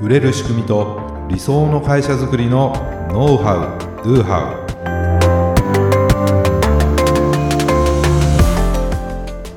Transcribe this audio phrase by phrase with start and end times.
[0.00, 2.72] 売れる仕組みと理想の会社づくりの
[3.12, 4.54] ノウハウ・ドゥハ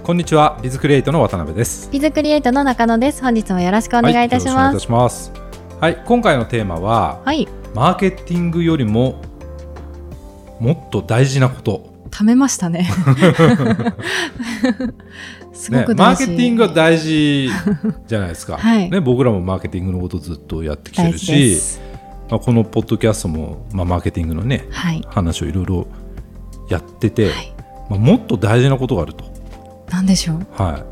[0.02, 1.90] ウこんにちはビズクリエイトの渡辺です。
[1.92, 3.22] ビズクリエイトの中野です。
[3.22, 4.82] 本日もよろしくお願いいたします。
[4.82, 5.32] します。
[5.80, 9.22] はい今回のテーマははい、マーケティングよりも
[10.60, 11.94] もっと大事なこと。
[12.14, 12.88] 貯めましたね
[15.54, 17.50] すごね、く大事、マーケティングは大事
[18.08, 18.90] じゃないですか、 はい。
[18.90, 21.80] ね、僕らもマーケティングのことずっとやってきてるし、す。
[22.30, 25.02] まあ、このポッドキャストも、まあ、マーケティングのねはい。
[25.08, 25.88] 話をいろいろ
[26.70, 27.54] やってて、はい。
[27.90, 29.26] まあ、もっと大事なことがあると、
[29.92, 30.38] なんでしょう？
[30.62, 30.72] はい。
[30.74, 30.84] ま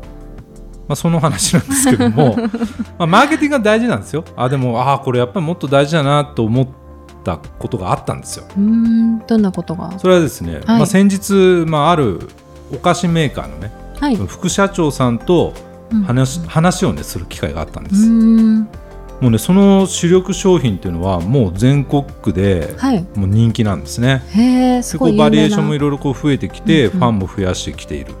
[0.90, 2.36] あ、その話なんですけども
[2.98, 4.24] まあマーケティングが大事なんですよ。
[4.36, 6.66] あでもああこれやっぱりもっと大事だなと思っ
[7.24, 8.44] たことがあったんですよ。
[8.56, 9.92] うーんどんなことが？
[9.98, 10.62] それはですね、はい。
[10.78, 12.20] まあ、先日、まあ、ある
[12.72, 15.54] お菓子メーカーのねはい、副社長さんと
[15.92, 16.02] うん。
[16.04, 23.02] 話,、話をねする機会があったんです、もうねその主力商品っていうのはもう全国区ではい。
[23.14, 24.22] もう人気なんですね。
[24.30, 26.98] へえすごいバリエーションもいろいろこう増えてきて、うんうん。
[26.98, 28.14] ファンも増やしてきている。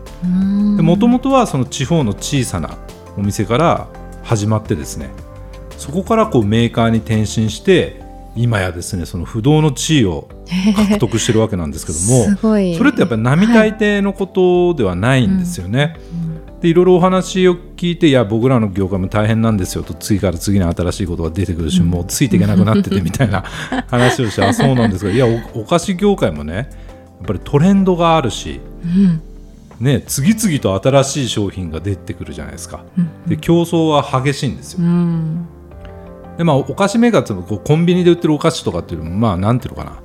[0.82, 2.76] もともとはその地方の小さな
[3.16, 3.88] お店から
[4.22, 5.10] 始まってですね
[5.76, 8.00] そこからこうメーカーに転身して
[8.36, 10.28] 今やですねその不動の地位を
[10.76, 12.36] 獲得してるわけなんですけども
[12.76, 15.96] それってやっぱり並大抵のことではないんですよね。
[16.60, 21.90] でいろいろお話を聞いていや僕らの業界も大変なんですよと次から次に新しいことが出てくるし、うん。
[21.90, 23.42] もうついていけなくなってて みたいな
[23.88, 26.66] 話をしてあそうなんですがいやおお菓子業界もねやっ
[27.26, 29.20] ぱりトレンドがあるし、うん。
[29.80, 32.84] ね、次々と新しい商品が出てくるじゃないですか。
[32.96, 33.08] うん。
[33.26, 34.78] で競争は激しいんですよ。
[34.82, 35.46] うん。
[36.38, 40.01] で、まあ、お菓子メーカーってこうコンビニで売ってるお菓子とかっていうのもまあなんていうのかな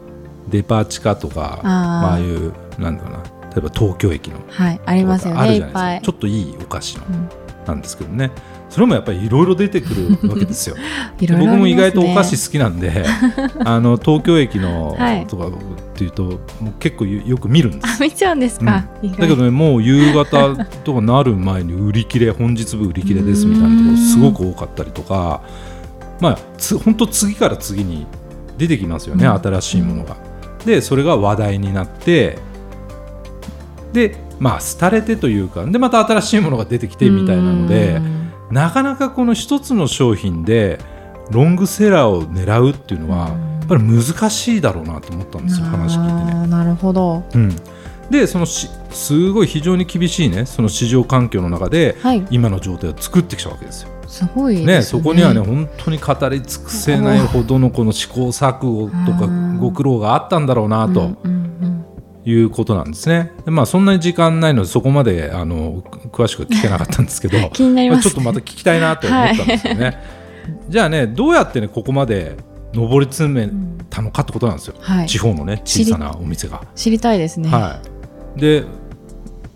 [0.49, 3.23] デパ地下とかああああいうなんだろうな。
[3.51, 4.37] 例えば東京駅の。
[4.49, 6.11] はいありますよあるねいっぱいじゃないですか。
[6.11, 7.05] ちょっといいお菓子の。
[7.09, 7.29] うん。
[7.65, 8.31] なんですけどね。
[8.69, 10.75] それもやっぱりいろいろ出てくるわけですよ。
[10.77, 10.83] ね。
[11.19, 13.05] 僕も意外とお菓子好きなんで
[13.63, 15.25] あの東京駅のはい。
[15.25, 15.51] とかっ
[15.95, 17.95] ていうともう結構よよく見るんです。
[17.95, 19.17] あ見ちゃうんですか、意外。
[19.21, 25.41] だけどねもう夕方とかなる前に売り切れ本日分売り切れですみたいなところすごく多かったりとか
[26.19, 28.05] まあつ本当次から次に
[28.57, 29.39] 出てきますよね、うん。
[29.39, 30.17] 新しいものが。
[30.65, 32.37] でそれが話題になって
[33.93, 38.31] でまあ廃れてというかでまた新しいものが出てきてみたいなのでうん。
[38.51, 40.79] なかなかこの一つの商品で
[41.31, 43.57] ロングセラーを狙うっていうのはうん。
[43.57, 46.47] やっぱり難しいだろうなと思ったんですよ話聞いてね。
[46.47, 47.25] なるほど。
[47.33, 47.53] うん、
[48.09, 52.25] でそのしすごい非常に厳しいねその市場環境の中ではい。
[52.31, 53.96] 今の状態を作ってきたわけですよ。
[54.07, 61.37] すごいですねねそこにはね本当に語り尽くせないほどのこの試行錯誤とかうんご苦労があったんだろうなとうんうん
[62.29, 63.31] いうことなんですね。
[63.45, 65.81] でまあそんなに時間ないのでそこまであの
[66.11, 69.97] 詳しくは聞けなかったんですけどうん 気になりまあますちょっとまた聞きたいなと思ったんですよね。
[70.67, 72.35] じゃあねどうやってねここまで
[72.73, 73.49] 上り詰め
[73.89, 74.75] たのかってことなんですよ。
[74.79, 76.61] はい地方のね小さなお店が。
[76.75, 77.79] 知りたいですねは
[78.35, 78.65] い、で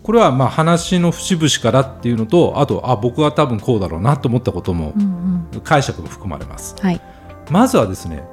[0.03, 5.61] これはまあ話の節々からっていうのとあとあ僕は多分こうだろうなと思ったこともうんうん。
[5.63, 6.75] 解釈も含まれます。
[6.81, 7.01] はい。
[7.49, 8.23] まずはですね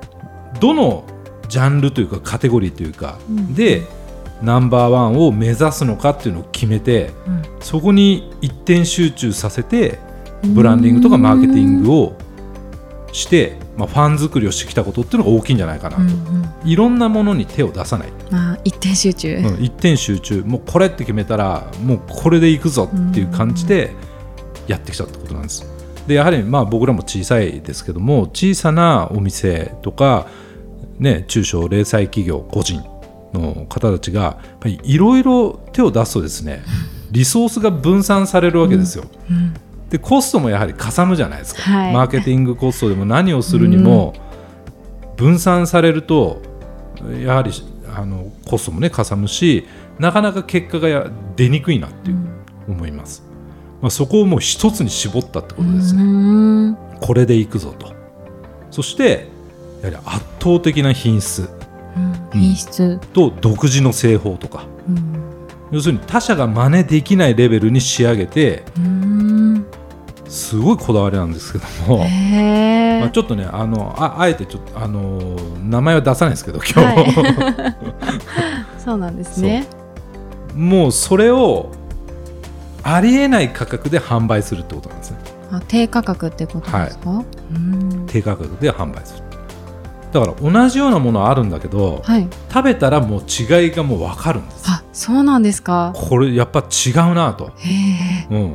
[0.61, 1.05] どの
[1.49, 3.55] ジャンルというかカテゴリーというか、うん。
[3.55, 3.83] で
[4.43, 7.43] ナンバーワンを目指すのかっていうのを決めてうん。
[7.61, 9.99] そこに一点集中させて
[10.45, 12.17] ブランディングとかマーケティングを
[13.13, 16.69] して、まあ、ファン作りをしてきたことっていうのが大きいんじゃないかなと、うんうん。
[16.69, 18.09] いろんなものに手を出さない。
[18.33, 19.37] あー一点集中。
[19.37, 20.43] うん、一点集中。
[20.45, 23.93] もうこれって決めたらもうこれでいくぞっていう感じで
[24.67, 25.65] やってきたってことなんです。
[26.09, 30.27] でやはりまあ僕らも小さいですけども小さなお店とか、
[30.99, 32.83] ね、中小零細企業個人
[33.33, 36.65] の方たちがいろいろ手を出すとですね
[37.13, 39.05] リソースが分散されるわけですよ。
[39.31, 39.55] うん
[39.91, 41.93] でコストもやはりかさむじゃないですか、はい。
[41.93, 44.15] マーケティングコストでも何をするにも
[45.17, 46.43] 分散されると
[47.25, 47.51] やはり
[47.95, 49.67] あのコストもねかさむし
[49.99, 52.19] なかなか結果がや出にくいなっていう
[52.69, 53.23] 思います、
[53.81, 55.95] まあ、そこをもう一つに絞ったってことです。
[55.95, 56.77] ね、うん。
[57.01, 57.95] これでいくぞと。
[58.71, 59.29] そして
[59.83, 61.49] やはり圧倒的な品質。
[61.97, 62.29] うん。
[62.33, 62.99] 品質。
[63.13, 64.67] と独自の製法とか。
[64.89, 65.19] うん。
[65.71, 68.98] 要するに他社が真似できないレベルに仕上げてうん
[70.29, 75.19] すごいこだわりなんですけども、まあ、ちょっとねあのああえてちょっとあの
[75.65, 76.59] 名前は出さないですけど。
[76.59, 77.15] 今日、
[78.85, 79.67] そうなんですね。
[80.55, 81.71] もうそれを
[82.83, 85.19] ありえない価格で販売するってことなんですね。
[85.51, 87.11] あ低価格ってことですか？
[87.11, 88.05] うん。
[88.07, 89.25] 低価格で販売する。
[90.13, 92.27] だから同じようなものはあるんだけどはい。
[92.51, 94.63] 食べたらもう違いがもう分かるんです。
[94.67, 95.93] あそうなんですか。
[95.95, 97.69] これやっぱ違うなと、へ
[98.31, 98.55] えうん、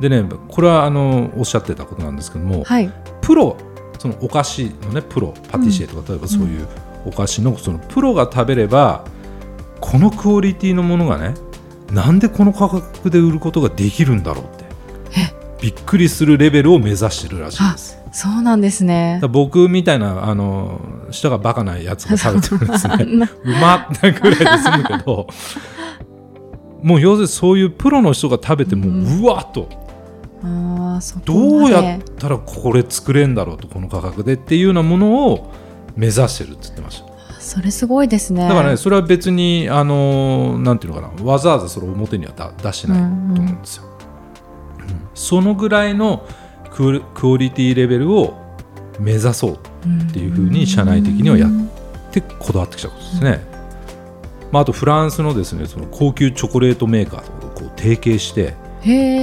[0.00, 2.92] でねこれはあのおっしゃってたことなんですけどもはい。
[3.20, 3.56] プロ
[3.98, 6.66] そのお菓子のねプロパティシエとか、例えばそういう
[7.04, 9.04] お菓子のそのプロが食べれば
[9.80, 11.34] このクオリティのものがね
[11.92, 14.64] なんでこの価格で売ることができるんだろうって
[15.60, 17.98] びっくりするレベルを目指してるらしいです。
[18.12, 19.20] そうなんですね。
[19.30, 20.80] 僕みたいなあの
[21.10, 25.26] 舌がバカなやつが食べてるんですね うまっなぐらいで済むけど
[26.82, 29.68] もう要するにそういうプロの人が食べても、うわっと
[30.42, 35.52] あどうやったらこれ作れんだろうとこの価格でっていうようなものを
[35.96, 37.10] 目指してるって言ってました。
[37.40, 38.48] それすごいですね。
[38.48, 43.90] だからねそれは別にあのなんていうのかなわざわざそれを表にはだ出してないと思うんですよ、うん
[45.14, 46.26] そのぐらいの
[46.70, 48.34] クオリクオリティレベルを
[48.98, 51.50] 目指そうっていうふうに社内的にはやっ
[52.10, 53.40] てこだわってきたことですね、
[54.50, 58.54] まあ、あとフランスのですねその高級チョコレートメーカーとこう提携して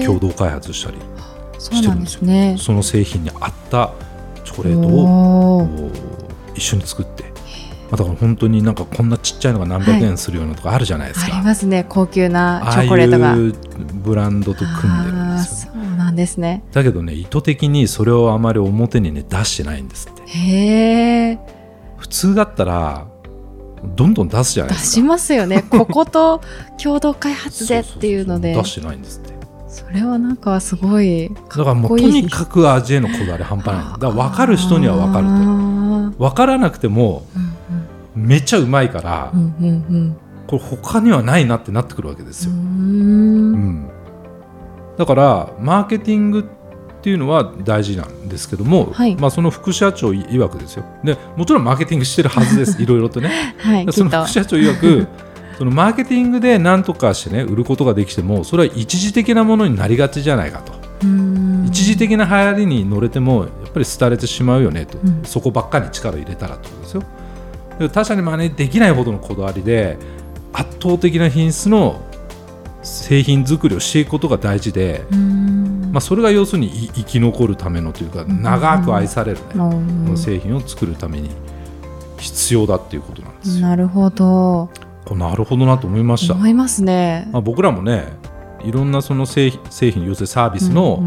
[0.05, 0.97] 共同開発したり
[1.75, 2.55] してるんですよ、ですね。
[2.59, 3.91] その製品に合った
[4.43, 5.67] チョコレートを
[6.55, 7.29] 一緒に作って、ま
[7.93, 11.85] あ、だから本当になんかこんなちっちゃいのが何百円するようなとかあるじゃないですか、ありますね。
[11.87, 13.33] 高級なチああョコレートが。
[13.35, 13.53] いう
[14.03, 15.73] ブランドと組んでるんですよ。
[15.73, 16.63] そうなんですね。
[16.71, 20.21] だけどね意図的にそれをあまり表にね出してないんですって。
[20.23, 21.39] へえ
[21.97, 23.07] 普通だったら
[23.95, 24.95] どんどん出すじゃない出ですか。
[24.95, 25.61] しますよね。
[25.69, 26.41] ここと
[26.81, 28.53] 共同開発でっていうので。
[28.55, 29.33] そそそ出してないんですって
[29.77, 33.85] それはなんかすごいだからもうとにかく味へのこだわり半端ない。
[33.93, 35.33] だから分かる人には分かると。
[35.33, 37.57] る分からなくてもうん
[38.17, 40.17] めっちゃうまいから、うんうんうん。
[40.47, 43.87] これ他にはないなってなってくるわけですよ、うん。
[44.97, 46.43] だからマーケティングっ
[47.01, 49.15] ていうのは大事なんですけども、はい。
[49.15, 50.85] まあ、その副社長曰くですよ。
[51.03, 52.81] でもちろんマーケティングしてるはずです。
[52.83, 53.55] いろいろとね。
[53.59, 55.07] はいその副社長曰く
[55.57, 60.73] そのマーケティングで何とかしてね売ることができてもそれは一時的なものになりがちじゃないかと、
[61.03, 61.65] うん。
[61.67, 65.23] 一時的な流行りに乗れてもやっぱり廃れてしまうよねと、うん。
[65.23, 67.03] そこばっかり力を入れたらってことですよ。
[67.79, 69.97] で他社に真似できないほどのこだわりで
[70.53, 72.01] 圧倒的な品質の
[72.83, 75.89] 製品作りをしていくことが大事で、うん。
[75.91, 78.41] まあ、それが要するにい生き残るためのというかん。
[78.43, 79.43] 長く愛される、ね
[80.09, 80.17] うん。
[80.17, 81.29] 製品を作るために
[82.19, 83.67] 必要だっていうことなんですよ。
[83.67, 84.69] なるほど
[85.15, 86.33] なるほどなと思いました。
[86.33, 88.05] 思いますねまあ、僕らもね
[88.63, 91.03] いろんなその製品製品要するにサービスの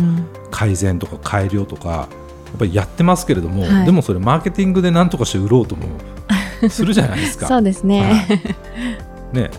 [0.50, 2.06] 改善とか改良とかや
[2.56, 5.86] っぱりやってますけれども、はいでもそれマーケティングで何とかして売ろうとも
[6.68, 7.46] するじゃないですか。
[7.48, 9.50] そうですね、はいね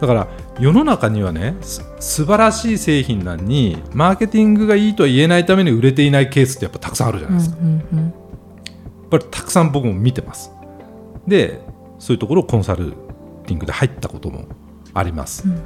[0.00, 0.28] だから
[0.60, 7.56] 世の中にはねす素晴らしい製品なのにマーケティングがいいとは言えないために売れていないケースってやっぱたくさんあるじゃないですか。
[7.60, 8.12] うんうんうん
[9.10, 10.52] やっぱりたくさん僕も見てます。
[11.26, 11.62] で
[11.98, 12.92] そういうところをコンサル
[13.48, 14.46] ティングで入ったことも
[14.94, 15.44] あります。
[15.46, 15.54] うん。
[15.54, 15.60] も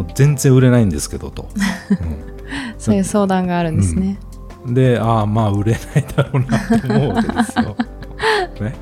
[0.00, 1.48] う全然売れないんですけどと。
[1.90, 2.30] うん。
[2.78, 4.18] そういう相談があるんですね、
[4.66, 7.76] でああまあ売れないだろうなと思うわけですよ。
[8.60, 8.74] ね、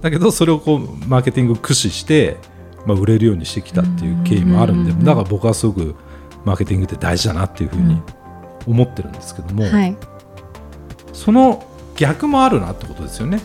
[0.00, 2.36] だけどそれをこうマーケティングを駆使して、
[2.86, 5.94] まあ、売れるようにしてきたっていう経緯もあるんでうんうんうんだから僕はすごく
[6.44, 8.00] マーケティングって大事だなっていうふうに
[8.66, 9.96] 思ってるんですけども、はい。
[11.12, 11.64] その
[11.96, 13.40] 逆もあるなってことですよね。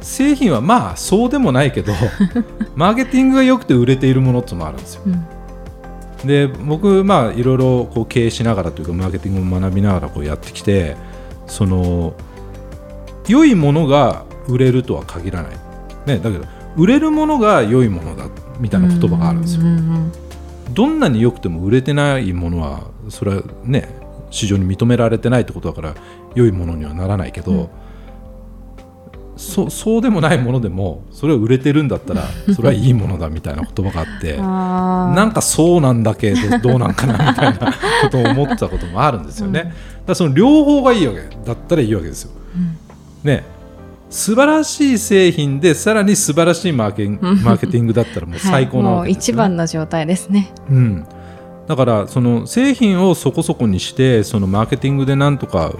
[0.00, 1.92] 製品はまあそうでもないけど
[2.76, 5.02] マーケティングが良くて売れているものってのもあるんですよ。
[5.06, 5.26] うん
[6.24, 10.96] で僕まあいろいろこう経営しながらというかマーケティングを学びながらこうやってきて
[11.46, 12.14] その
[13.28, 15.52] 良いものが売れるとは限らない、
[16.06, 16.44] ね、だけど
[16.76, 18.26] 売れるものが良いものだ
[18.58, 19.64] みたいな言葉があるんですよう。
[19.66, 20.12] ん
[20.72, 23.88] どんなに良くても売れてないものはそれはね
[24.30, 25.94] 市場に認められてないってことだから
[26.34, 27.68] 良いものにはならないけど、うん
[29.38, 34.36] そそうでもないものでもそれは売れてるんだったら それはいいものだみたいな言葉があって。
[34.42, 39.72] なんかそうなんだけどどうなんかなみたいな ことを思ってたこともあるんですよね。
[40.00, 40.06] うん。
[40.06, 42.32] だその両方がいいわけだったらいいわけですよ。
[42.56, 42.76] うん。
[43.30, 43.44] ね。
[44.10, 50.50] 素晴らしい製品でさらに素晴らしいマーケマーケティングだったらもう最高なはい、一番の状態ですね。
[50.70, 51.04] うん、
[51.66, 55.72] だからその製品をそこそこにしてそのマーケティングでなんとか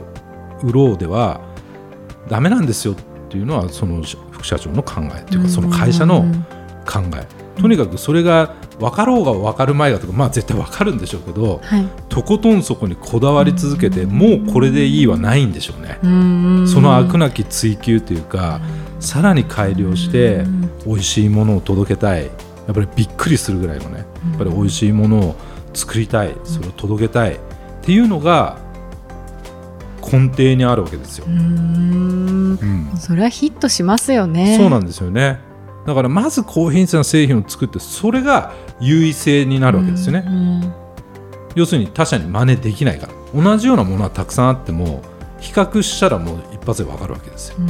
[0.63, 1.41] 売ろうでは
[2.29, 2.97] ダメなんですよっ
[3.29, 6.47] ていうのはその副社長の考えというかその会社のうん。
[6.89, 7.61] 考え。
[7.61, 11.87] とにかくそれが分かろうが分かる前がとかまあ絶対分かるんでしょうけどはい。
[12.09, 15.99] とことんそこにこだわり続けてもうこれでいいはないんでしょうね。
[16.03, 16.69] うん。
[16.69, 18.61] その飽くなき追求というか
[19.01, 20.71] さらに改良してうん。
[20.87, 22.25] 美味しいものを届けたい。
[22.25, 22.29] や
[22.73, 24.05] っぱりびっくりするぐらいのねや
[24.37, 25.37] っぱり美味しいものを
[25.75, 26.35] 作りたい。
[26.45, 27.35] それを届けたい。
[27.35, 27.39] っ
[27.83, 28.59] ていうのが
[30.11, 31.27] 根底にあるわけですよ。
[31.29, 31.31] う。
[31.31, 32.59] ん。
[32.61, 32.91] うん。
[32.99, 34.57] それはヒットしますよね。
[34.57, 35.41] そうなんですよね。
[35.87, 40.25] だからまず高品質な製品を作ってそれが優位性になるわけですよね。
[40.27, 40.73] うん
[41.55, 43.43] 要するに他社に真似できないから。
[43.43, 45.03] 同じようなものはたくさんあっても
[45.41, 47.57] 比較したらもう一発で分かるわけですよ。
[47.59, 47.69] うん。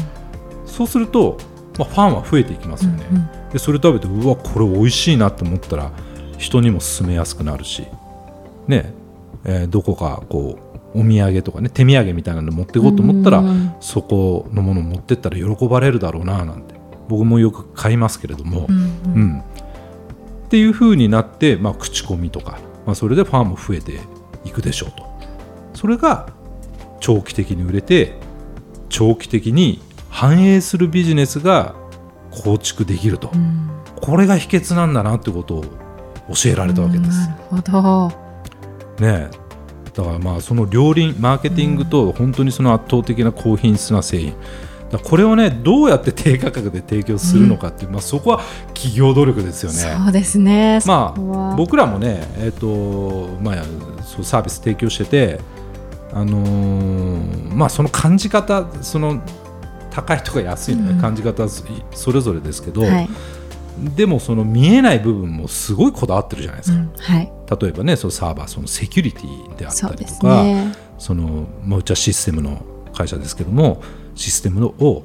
[0.67, 1.39] そうすると、
[1.79, 3.29] まあ、ファンは増えていきますよね、うんうん。
[3.53, 5.93] でそれ食べてうわこれ美味しいなと思ったら
[6.37, 7.87] 人にも勧めやすくなるし
[8.67, 8.93] ね
[9.45, 13.75] えーどこかこうお土産とかね手土産みたいなの持っていこうと思ったら、うん。
[13.81, 16.79] そこのものを持ってったら喜ばれるだろうななんて。
[17.09, 19.41] 僕もよく買いますけれども、うんうん。
[19.41, 19.43] っ
[20.51, 23.99] ていう風になって、まあ、口コミとか、まあ、それでファンも増えて
[24.45, 25.07] いくでしょうと。
[25.75, 26.29] それが
[27.01, 28.15] 長期的に売れて
[28.89, 29.81] 長期的に
[30.11, 31.75] 繁栄するビジネスが
[32.31, 33.71] 構築できると、うん。
[34.01, 37.29] これが秘訣なんだなってことを教えられたわけです。
[37.51, 38.09] なるほど。
[39.01, 39.48] ねえ
[39.99, 44.35] だからまあその両輪マーケティングと本当にその圧倒的な高品質な製品
[45.03, 48.41] これをねどうやって低価格で提供するのかっていう、まあ、そこは
[48.75, 50.03] 企業努力ですよね。
[50.03, 50.79] そうですね。
[50.87, 53.65] まあ、僕らもね、えーとまあ、
[54.03, 55.41] そうサービス提供してて、
[56.13, 59.21] あのーまあ、その感じ方その
[59.91, 63.09] 高いとか安いのね、うん感じ方それぞれですけど、はい。
[63.97, 67.33] でもその見えない部分もすごいこだわってるじゃないですか、うんはい。
[67.61, 70.75] 例えばねそのサーバーそのセキュリティであったりとか、ね。
[70.99, 73.83] そのまあ、うちはシステムの会社ですけども
[74.17, 75.05] システムを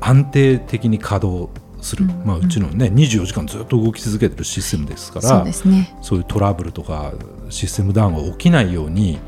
[0.00, 1.50] 安定的に稼働
[1.82, 5.96] する、うんまあ、うちのね24時間ずっと動き続けてるシステムですからそうですね。
[6.00, 7.12] そういうトラブルとか
[7.50, 9.18] システムダウンが起きないように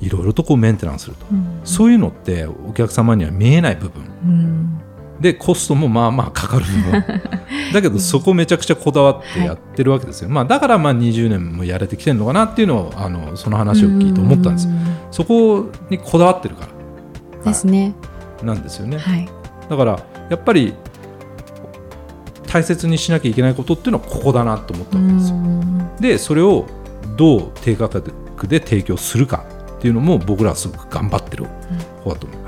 [0.00, 4.81] いろいろとこうメンテナンスすると、うんそういうのってお客様には見えない部分うん。
[5.22, 7.04] でコストもまあまあかかるのも。
[7.72, 14.68] だけどそこめちゃくちゃこだわってやってるわけですよ、まあ、だからまあ20年もやれてきてるのかなっていうのをあのその話を聞いて思ったんです。
[14.68, 14.70] う
[15.10, 16.66] そこにこだわってるか
[17.44, 17.94] ら、ですね。
[18.02, 18.12] はい
[18.44, 18.98] なんですよね。
[18.98, 19.28] はい。
[19.68, 20.74] だからやっぱり
[22.46, 25.36] 大切にしなきゃいけないことっていうのはここだなと思ったわけですよ。
[25.36, 25.62] うん
[26.00, 26.66] でそれを
[27.16, 28.12] どう低価格
[28.48, 29.44] で提供するか
[29.76, 31.44] っていうのも僕らはすごく頑張ってる
[32.02, 32.41] 方だと思います、はい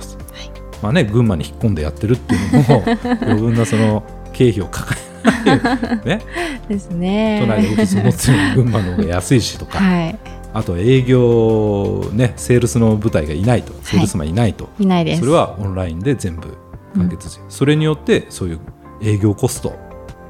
[0.85, 2.85] まあね群馬に引っ込んでやってるっていうのも
[3.25, 4.03] 余分なその
[4.35, 6.21] 経費を抱えない ね
[6.69, 7.39] ですね。
[7.41, 10.19] 都内でオフィス持ってるのに群馬の方が安いしとか、はい。
[10.53, 15.21] あと営業ねセールスの部隊がいないとセールスマンいないと、いないです。
[15.21, 16.55] それはオンラインで全部
[16.95, 18.59] 完結する、それによってそういう
[19.03, 19.75] 営業コスト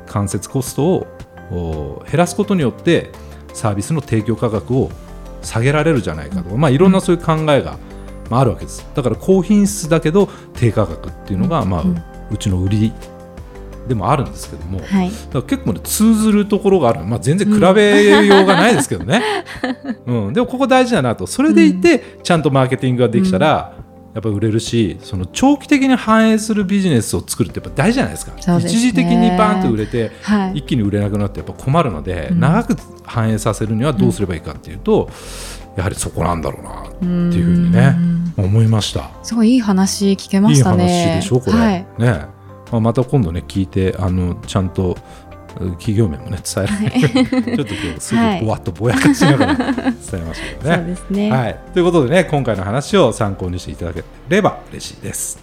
[0.06, 1.06] 間接コストを
[1.50, 3.10] お減らすことによって
[3.52, 4.90] サービスの提供価格を
[5.42, 7.76] 下げられるじゃないかとか、まあ、いろんなそういう考えが、
[8.30, 8.86] まあ、あるわけです。
[8.94, 12.02] だから高品質だけど低価格っていうのが、まあうん。
[12.30, 12.92] うちの売り
[13.86, 15.10] でもあるんですけども、だかはい。
[15.32, 19.22] ら結構ね通ずるところがある、まあ、全然比べようがないですけどね、
[20.06, 20.32] うん。
[20.32, 21.26] でもここ大事だなと。
[21.26, 23.76] それでいてちゃんとマーケティングができたら、
[24.14, 28.32] やっぱ売れるしその長期的に反映するビジネスを作るってやっぱ大事じゃないですか。
[28.32, 28.64] ね。
[28.64, 30.60] 一時的にバーンと売れてはい。
[30.60, 32.40] 一気に売れなくなってやっぱ困るので、うん。
[32.40, 35.10] 長く反映させるにはどうすればいいかっていうと、
[35.76, 37.94] やはりそこなんだろうなっていうふうにね。
[37.98, 39.10] うん思いました。
[39.22, 40.84] すごいいい話聞けまいいしたね。
[40.84, 41.86] 話でしょこれ、はい。
[41.98, 42.26] ね
[42.70, 44.96] まあ、また今度ね聞いてあのちゃんと
[45.60, 50.84] う企業名もね伝えられる、 ちょっと今日すはいぐぼわっとぼやかしながら伝えましたけどそうね。
[50.84, 51.30] ですね。
[51.30, 55.42] はい、ということでね今回の話を参考にしていただければ嬉しいです。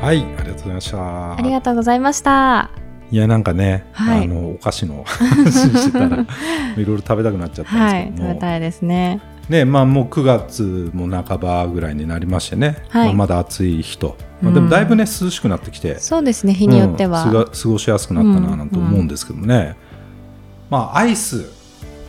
[0.00, 0.47] はい
[0.78, 1.36] ました。
[1.36, 2.70] ありがとうございました。
[3.10, 6.18] いやなんかね、はいあのお菓子の 話してたら
[6.76, 8.04] いろいろ食べたくなっちゃったんはい。
[8.04, 9.20] ですけども、食べたいですね。
[9.48, 16.52] ねまあもう9月も半ばぐらいになりましてね、はいまあまだ暑い日と、まあ、うんでもだいぶね涼しくなってきて、そうですね。
[16.52, 17.24] 日によっては。
[17.24, 19.74] うん過ごしやすくなったななんて思うんですけどもね、
[20.70, 21.50] まあアイス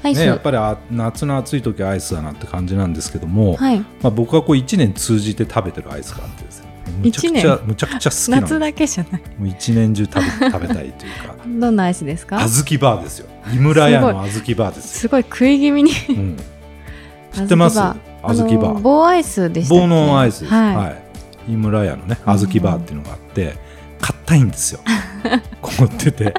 [0.03, 0.19] アイス。
[0.19, 3.79] ねやっぱりあ夏の暑い時はアイスだなって感じなんですけども、はい。
[3.79, 6.68] まあ、僕はこう1年通じて食べてるアイスがあってですね
[6.99, 9.21] むちゃくちゃ一むちゃくちゃ好きな夏だけじゃない。
[9.37, 11.35] もう一年中食べ食べたいというか。
[11.47, 12.37] どんなアイスですか？
[12.47, 13.27] 小豆バーですよ。
[13.53, 15.23] 井村屋の小豆バーですよ、すごい。
[15.23, 15.91] 食い気味に。
[16.09, 16.37] うん、
[17.33, 17.79] 知ってます？
[17.79, 18.79] 小小豆バー。
[18.79, 20.75] 棒アイスでした棒のアイスです、はい。
[20.75, 20.93] は
[21.47, 23.55] い、井村屋のね小豆バーっていうのがあって
[24.01, 24.81] 硬いんですよ。
[25.61, 26.33] 凍ってて。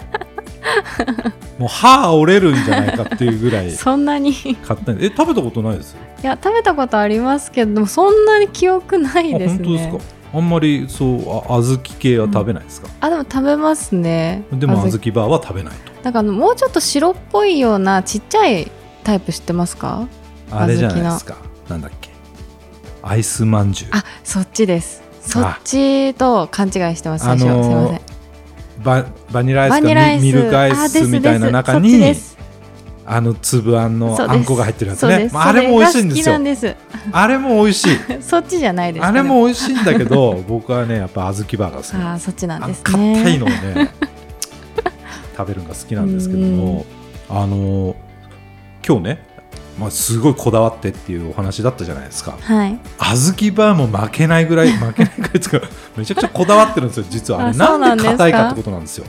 [1.58, 4.30] もう歯折れるんじゃないかっていうぐらい そんなに。
[4.30, 5.96] い硬いえ食べたことないです？
[6.22, 9.60] や食べたことありますけどそんなに記憶ないですね。
[9.60, 10.19] あ本当ですか？
[10.32, 14.44] あんまりそうあ小豆系は食べないですか、あでも食べますね。
[14.52, 15.10] でも小豆。
[15.10, 15.92] バーは食べないと。
[16.02, 18.70] なんかあのもうちょっと白っぽいようなちっちゃい
[19.02, 20.06] タイプ知ってますか？
[20.50, 21.36] あれじゃないですか。
[21.68, 22.10] なんだっけ？
[23.02, 23.90] アイスまんじゅう。
[23.92, 25.02] あそっちです。
[25.20, 27.24] そっあちと勘違いしてます。
[27.24, 28.00] 最初、あのーすいません。
[28.82, 32.14] ババニラアイスかミミルクアイスみたいな中に
[33.12, 35.28] あの粒あんのあんこが入ってるやつね。
[35.32, 36.38] まああれも美味しいんですよ。
[36.54, 36.76] す。
[37.10, 37.98] あれも美味しい。
[38.22, 43.14] そっちじゃないですか、あね、れも美味しいんだけど僕はねやっぱ小豆バーが好きあそっちなんあですね。
[43.16, 43.90] 硬いのをね
[45.36, 46.86] 食べるのが好きなんですけども、
[47.28, 47.96] あの
[48.86, 49.26] 今日ね、
[49.76, 52.38] まあ、すごいこだわってっていうお話だったじゃないですか。
[52.40, 52.78] はい。
[52.96, 55.60] 小豆バーも負けないぐらい負けないぐらいか
[55.96, 57.46] めちゃくちゃこだわってるんですよ実は。
[57.46, 59.06] あれなんんで硬いかってことなんですよ。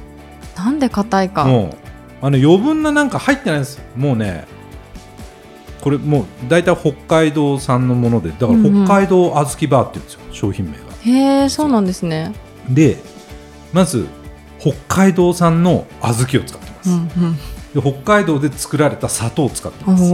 [0.56, 1.46] なんで硬いか。
[1.46, 1.81] もう
[2.22, 4.46] あの余分ななんか入ってないんですもうね
[5.82, 8.86] これもう大体北海道産のものでだからうんうん。
[8.86, 10.78] 北海道小豆バーって言うんですよ、商品名が。
[11.04, 12.34] へえそうなんですね。
[12.70, 12.98] で
[13.74, 14.08] まず
[14.60, 17.08] 北海道産の小豆を使ってます、うん
[17.74, 20.14] で北海道で作られた砂糖を使ってうんます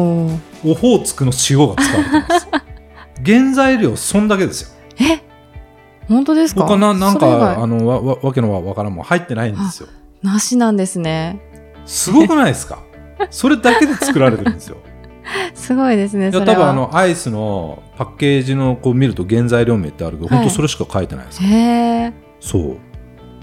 [0.63, 2.47] オホーツクの塩が使われてます。
[3.25, 4.69] 原材料そんだけですよ。
[4.99, 5.23] え？
[6.07, 6.61] 本当ですか？
[6.67, 9.89] 他ななんかあのわわわけのわわからんもん入ってないんですよ。
[10.21, 11.39] なしなんですね
[11.87, 12.83] すごくないですか？
[13.31, 14.77] それだけで作られてるんですよ。
[15.53, 20.37] すごいですねいや多分あのアイスのパッケージのこう見ると原材料名ってあるけど、はい。
[20.37, 21.47] 本当それしか書いてないですへ
[22.05, 22.77] えそう、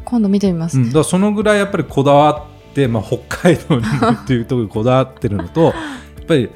[0.02, 5.74] 今度見てみます、うん、だからそのぐらいやっぱりこだわって、まあ、北海道にもっていうところにこだわってるのと やっ
[6.26, 6.50] ぱり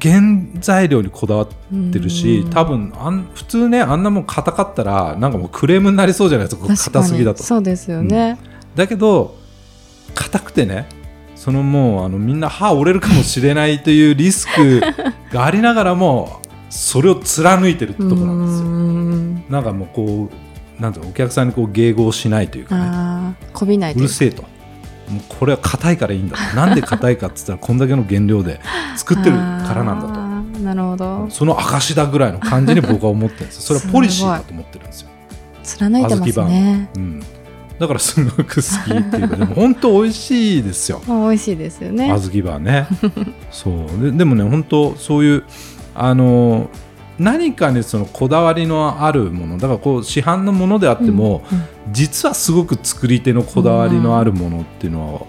[0.00, 0.20] 原
[0.60, 1.48] 材料にこだわっ
[1.92, 2.50] てるしうん。
[2.50, 7.42] 多分あん普通ねあんなもん硬かったらなんかもうクレームになりそうじゃないですか硬すぎだと。
[7.42, 8.38] そうですよね、
[8.74, 9.36] だけど
[10.14, 10.86] 硬くてね
[11.34, 14.80] そのもうあのみんな歯折れるかもしれないというリスク
[15.32, 16.40] がありながらも
[16.70, 18.68] それを貫いてるってとこなんですよ。
[18.68, 19.44] ん。
[19.48, 20.30] なんかもうこ
[20.78, 23.36] うなんてお客さんにこう迎合しないというかね。
[23.52, 24.42] こびないうというるせえと。
[24.42, 26.56] もうこれは硬いからいいんだと。
[26.56, 28.60] なんで硬いかっつったらこんだけの原料で
[28.96, 30.60] 作ってるからなんだと。
[30.60, 31.26] なるほど。
[31.30, 33.78] その証だぐらいの感じに僕は思ってるんですよ。
[33.78, 35.10] それはポリシーだと思ってるんですよ。
[35.62, 36.88] 貫いてますね。
[36.96, 37.22] うん、
[37.78, 38.62] だからすごく好
[38.92, 41.02] きっていうかでも本当美味しいですよ。
[41.06, 42.08] ま あ美味しいですよね。
[42.08, 42.86] 小豆バーね。
[43.50, 44.02] そう。
[44.02, 45.44] ででもね本当そういう
[45.94, 46.68] あの
[47.18, 51.62] 何かにそのこだわりのあるものだからこう市販のものであっても、うん
[51.92, 55.28] 実はすごく作り手のこだわりのあるものっていうの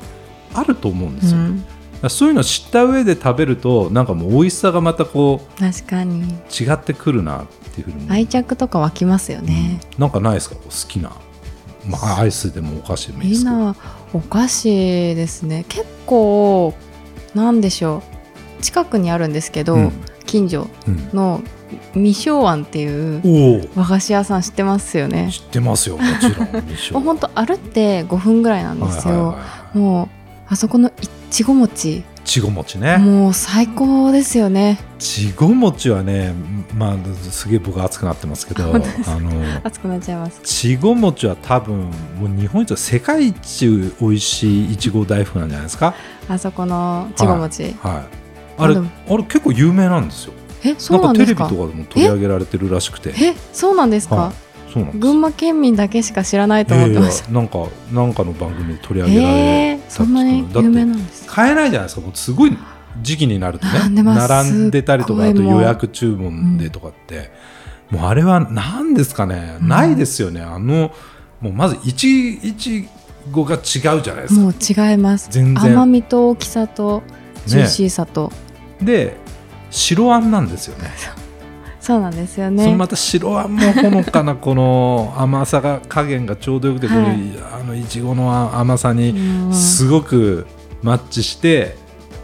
[0.53, 6.21] はあると思うんですよ、だうんそういうのを知った上で食べるとなんかもう美味しさがまたこう確かに。
[6.49, 10.55] 違ってくるなっていうふうに、愛着とか湧きますよね、なんかないですか？
[10.55, 11.11] 好きな、
[11.87, 13.55] まあ、アイスでもお菓子でもいいでみんすけど。
[13.57, 13.75] な
[14.13, 15.65] お菓子ですね。
[15.69, 16.73] 結構
[17.33, 18.03] なんでしょ
[18.59, 18.63] う。
[18.63, 19.91] 近くにあるんですけど、うん。
[20.25, 21.09] 近所うん。
[21.13, 21.41] の
[21.93, 25.29] 未昭庵っていう和菓子屋さん知ってますよね。
[25.31, 26.49] 知ってますよもちろん
[26.93, 29.37] もうほんと歩って5分ぐらいなんですよ、
[29.73, 30.07] もう
[30.47, 30.91] あそこのい
[31.31, 32.97] ちご餅ちご餅ね。
[32.97, 34.79] もう最高ですよね。
[34.99, 36.33] ちご餅はね
[36.75, 38.81] まあすげえ僕熱くなってますけどあの
[39.63, 40.41] 熱くなっちゃいます。
[40.43, 41.91] ちご餅は多分も
[42.25, 43.67] う日本一世界一
[44.01, 45.93] 美味しいいちご大福なんじゃないですか？
[46.27, 47.73] あそこのちご餅、はい
[48.57, 48.89] あれあでも。
[49.07, 50.33] あれ結構有名なんですよ。
[50.63, 53.13] えそうなんテレビですかとかでも取り上げられてるらしくて。
[53.23, 54.44] えそうなんですか、はい
[54.83, 57.31] 群馬県民だけしか知らないと思ってました。
[57.31, 61.33] なんかなんかの番組で取り上げられえー、たそんなに有名なんですか？
[61.35, 62.01] 買えないじゃないですか。
[62.01, 62.57] もうすごい
[63.01, 64.01] 時期になるとね。
[64.01, 67.31] 並んでたりとかあと予約注文でとかって、
[67.89, 69.67] もうあれは何ですかね、うん。
[69.67, 70.41] ないですよね。
[70.41, 70.91] あの
[71.41, 72.87] もうまずいちいち
[73.31, 74.41] ごが違うじゃないですか。
[74.41, 75.27] もう違います。
[75.31, 75.73] 全然。
[75.73, 77.01] 甘みと大きさと
[77.45, 78.31] ジューシーさと、
[78.81, 79.17] で
[79.71, 80.89] 白あんなんですよね
[81.85, 86.97] そうなんですよそのねまた白あんもほのかなこの甘さが加減がちょうどよくて、はい。
[87.53, 89.53] あのいちごの甘さにうん。
[89.53, 90.47] すごく
[90.81, 91.75] マッチして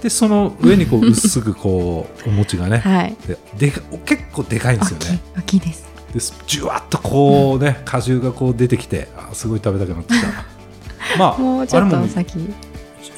[0.02, 3.16] でその上にこう薄くこうお餅がねはい。
[3.28, 5.22] ででか結構でかいんですよね。
[5.38, 5.88] 大きいです。
[6.12, 10.28] でじゅわっとこうね果汁がこう出てきてあすごい食べたくなってきた。
[11.20, 12.50] まあもうちょっあれもいと先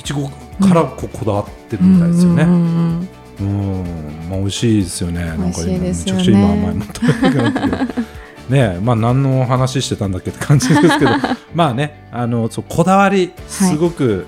[0.04, 2.44] ちごからこうこだわってるみたいですよね。
[2.44, 2.70] うんうんうんう
[3.04, 5.26] んまあ美味しいですよね。
[5.26, 7.93] なんかめちゃくちゃ今甘いもの食べたくなって
[8.50, 11.12] ねえまあ何の話してたんだっけって感じですけど。
[11.54, 14.26] まあねあのそうこだわりすごく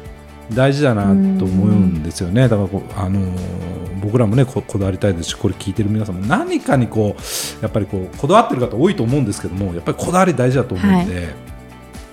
[0.53, 3.65] 大事だなと思うんですよね、だからこうあのー
[4.05, 11.33] 僕らもねここだわりたいですしこれ聞いてる皆さんも何かにこうやっぱりこうこだわってる方多いと思うんですけどもやっぱりこだわり大事だと思うんで、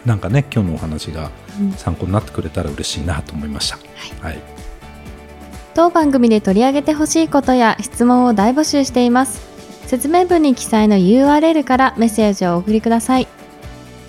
[0.06, 1.72] なんかね今日のお話がうん。
[1.72, 3.78] 参考になってくれたら嬉しいなと思いました。
[4.20, 4.38] はい、
[5.74, 9.40] 当番組で取り上げてほしいことや質問を大募集しています。
[9.86, 13.28] 説明文に記載の URL からメッセージをお送りください。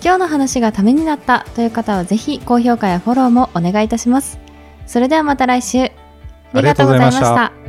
[0.02, 4.38] 今日の話がためになったという方はぜひ高評価やフォローもお願いいたします。
[4.86, 5.90] それではまた来週。
[6.52, 7.63] ありがとうございまありがとうございました。